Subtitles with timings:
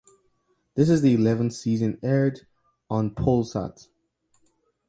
[0.73, 2.47] This is the eleventh season aired
[2.89, 3.85] on Polsat.